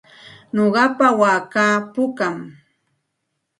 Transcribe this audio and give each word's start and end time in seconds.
Nuqapa 0.55 1.07
waakaa 1.19 1.75
pukam. 1.93 2.35